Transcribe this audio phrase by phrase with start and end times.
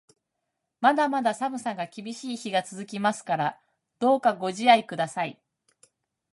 [0.79, 3.59] まだまだ寒さが厳しい日が続きますから、
[3.99, 5.39] どうかご自愛ください。